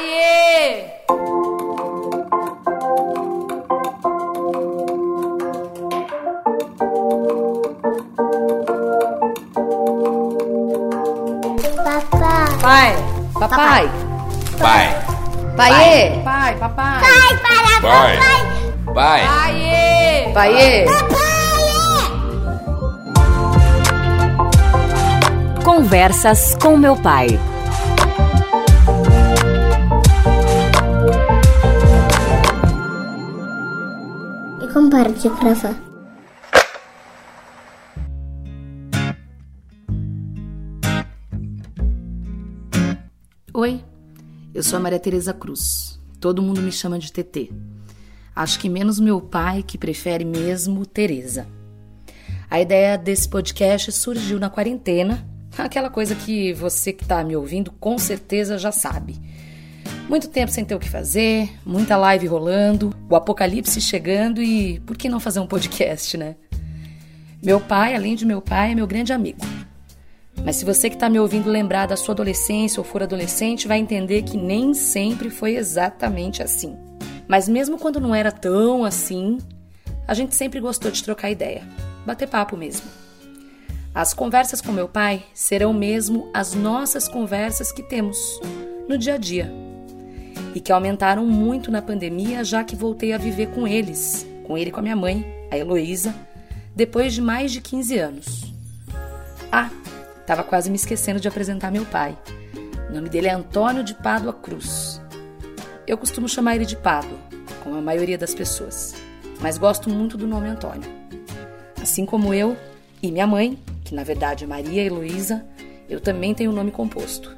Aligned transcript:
Paiê! 0.00 0.86
Papai. 11.84 12.48
Pai! 12.60 12.88
Papai! 13.38 13.90
Pai. 14.58 14.84
Paiê! 15.56 16.20
Pai, 16.24 16.56
papai! 16.56 17.00
Pai 17.00 17.36
para 17.42 17.80
Pai. 17.82 18.16
papai. 18.16 18.40
Pai. 18.94 19.20
Paiê! 19.26 20.32
Paiê! 20.32 20.86
Conversas 25.62 26.54
com 26.54 26.78
meu 26.78 26.96
pai. 26.96 27.38
E 34.62 34.68
compara 34.68 35.10
de 35.10 35.26
gravar. 35.26 35.74
Oi, 43.54 43.82
eu 44.54 44.62
sou 44.62 44.76
a 44.76 44.80
Maria 44.80 44.98
Tereza 44.98 45.32
Cruz. 45.32 45.98
Todo 46.20 46.42
mundo 46.42 46.60
me 46.60 46.70
chama 46.70 46.98
de 46.98 47.10
TT. 47.10 47.50
Acho 48.36 48.60
que 48.60 48.68
menos 48.68 49.00
meu 49.00 49.20
pai, 49.20 49.62
que 49.62 49.78
prefere 49.78 50.26
mesmo 50.26 50.84
Tereza. 50.84 51.46
A 52.50 52.60
ideia 52.60 52.98
desse 52.98 53.28
podcast 53.28 53.90
surgiu 53.92 54.38
na 54.38 54.50
quarentena, 54.50 55.26
aquela 55.56 55.88
coisa 55.88 56.14
que 56.14 56.52
você 56.52 56.92
que 56.92 57.04
está 57.04 57.24
me 57.24 57.34
ouvindo 57.34 57.72
com 57.72 57.96
certeza 57.96 58.58
já 58.58 58.70
sabe. 58.70 59.29
Muito 60.10 60.26
tempo 60.26 60.50
sem 60.50 60.64
ter 60.64 60.74
o 60.74 60.80
que 60.80 60.90
fazer, 60.90 61.48
muita 61.64 61.96
live 61.96 62.26
rolando, 62.26 62.92
o 63.08 63.14
apocalipse 63.14 63.80
chegando 63.80 64.42
e 64.42 64.80
por 64.80 64.96
que 64.96 65.08
não 65.08 65.20
fazer 65.20 65.38
um 65.38 65.46
podcast, 65.46 66.16
né? 66.16 66.34
Meu 67.40 67.60
pai, 67.60 67.94
além 67.94 68.16
de 68.16 68.26
meu 68.26 68.42
pai, 68.42 68.72
é 68.72 68.74
meu 68.74 68.88
grande 68.88 69.12
amigo. 69.12 69.38
Mas 70.44 70.56
se 70.56 70.64
você 70.64 70.90
que 70.90 70.96
está 70.96 71.08
me 71.08 71.20
ouvindo 71.20 71.48
lembrar 71.48 71.86
da 71.86 71.96
sua 71.96 72.12
adolescência 72.12 72.80
ou 72.80 72.84
for 72.84 73.04
adolescente, 73.04 73.68
vai 73.68 73.78
entender 73.78 74.22
que 74.22 74.36
nem 74.36 74.74
sempre 74.74 75.30
foi 75.30 75.54
exatamente 75.54 76.42
assim. 76.42 76.76
Mas 77.28 77.48
mesmo 77.48 77.78
quando 77.78 78.00
não 78.00 78.12
era 78.12 78.32
tão 78.32 78.84
assim, 78.84 79.38
a 80.08 80.12
gente 80.12 80.34
sempre 80.34 80.58
gostou 80.58 80.90
de 80.90 81.04
trocar 81.04 81.30
ideia, 81.30 81.62
bater 82.04 82.26
papo 82.26 82.56
mesmo. 82.56 82.88
As 83.94 84.12
conversas 84.12 84.60
com 84.60 84.72
meu 84.72 84.88
pai 84.88 85.22
serão 85.32 85.72
mesmo 85.72 86.28
as 86.34 86.52
nossas 86.52 87.06
conversas 87.06 87.70
que 87.70 87.84
temos 87.84 88.18
no 88.88 88.98
dia 88.98 89.14
a 89.14 89.18
dia 89.18 89.69
e 90.54 90.60
que 90.60 90.72
aumentaram 90.72 91.26
muito 91.26 91.70
na 91.70 91.82
pandemia, 91.82 92.44
já 92.44 92.64
que 92.64 92.76
voltei 92.76 93.12
a 93.12 93.18
viver 93.18 93.48
com 93.48 93.66
eles, 93.66 94.26
com 94.44 94.56
ele 94.56 94.70
e 94.70 94.72
com 94.72 94.80
a 94.80 94.82
minha 94.82 94.96
mãe, 94.96 95.24
a 95.50 95.56
Heloísa, 95.56 96.14
depois 96.74 97.12
de 97.12 97.20
mais 97.20 97.52
de 97.52 97.60
15 97.60 97.98
anos. 97.98 98.54
Ah, 99.52 99.70
Tava 100.30 100.44
quase 100.44 100.70
me 100.70 100.76
esquecendo 100.76 101.18
de 101.18 101.26
apresentar 101.26 101.72
meu 101.72 101.84
pai. 101.84 102.16
O 102.88 102.94
nome 102.94 103.08
dele 103.08 103.26
é 103.26 103.32
Antônio 103.32 103.82
de 103.82 103.94
Pádua 103.94 104.32
Cruz. 104.32 105.00
Eu 105.88 105.98
costumo 105.98 106.28
chamar 106.28 106.54
ele 106.54 106.64
de 106.64 106.76
Pádua, 106.76 107.18
como 107.64 107.74
a 107.74 107.82
maioria 107.82 108.16
das 108.16 108.32
pessoas, 108.32 108.94
mas 109.40 109.58
gosto 109.58 109.90
muito 109.90 110.16
do 110.16 110.28
nome 110.28 110.46
Antônio. 110.46 110.88
Assim 111.82 112.06
como 112.06 112.32
eu 112.32 112.56
e 113.02 113.10
minha 113.10 113.26
mãe, 113.26 113.58
que 113.82 113.92
na 113.92 114.04
verdade 114.04 114.44
é 114.44 114.46
Maria 114.46 114.84
Heloísa, 114.84 115.44
eu 115.88 116.00
também 116.00 116.32
tenho 116.32 116.52
um 116.52 116.54
nome 116.54 116.70
composto. 116.70 117.36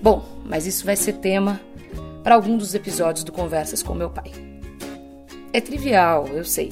Bom, 0.00 0.24
mas 0.44 0.64
isso 0.64 0.86
vai 0.86 0.94
ser 0.94 1.14
tema 1.14 1.60
para 2.28 2.34
algum 2.34 2.58
dos 2.58 2.74
episódios 2.74 3.24
do 3.24 3.32
Conversas 3.32 3.82
com 3.82 3.94
meu 3.94 4.10
pai. 4.10 4.30
É 5.50 5.62
trivial, 5.62 6.28
eu 6.28 6.44
sei, 6.44 6.70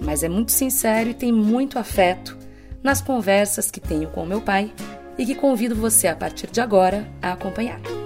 mas 0.00 0.22
é 0.22 0.28
muito 0.30 0.52
sincero 0.52 1.10
e 1.10 1.12
tem 1.12 1.30
muito 1.30 1.78
afeto 1.78 2.34
nas 2.82 3.02
conversas 3.02 3.70
que 3.70 3.78
tenho 3.78 4.08
com 4.08 4.24
meu 4.24 4.40
pai 4.40 4.72
e 5.18 5.26
que 5.26 5.34
convido 5.34 5.74
você 5.74 6.08
a 6.08 6.16
partir 6.16 6.50
de 6.50 6.62
agora 6.62 7.06
a 7.20 7.32
acompanhar. 7.32 8.03